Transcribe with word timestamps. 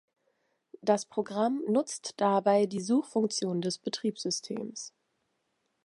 Das 0.81 1.05
Programm 1.05 1.61
nutzt 1.67 2.15
dabei 2.17 2.65
die 2.65 2.79
Suchfunktion 2.81 3.61
des 3.61 3.77
Betriebssystems. 3.77 4.93